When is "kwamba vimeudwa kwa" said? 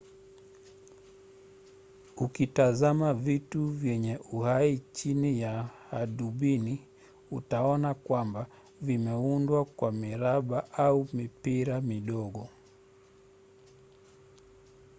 7.93-9.91